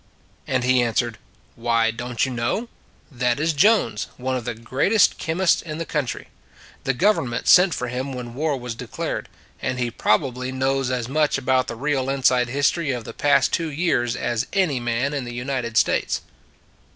[0.47, 1.19] And he answered:
[1.55, 2.69] "Why, don t you know?
[3.11, 6.29] That is Jones, one of the greatest chemists in this country.
[6.85, 9.29] The Govern ment sent for him when war was declared,
[9.61, 13.69] and he probably knows as much about the real inside history of the past two
[13.71, 16.21] years as any man in the United States."